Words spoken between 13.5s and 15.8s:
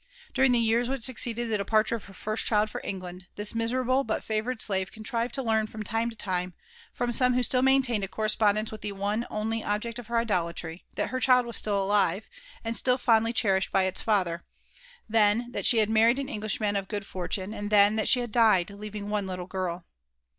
by its father; then, that she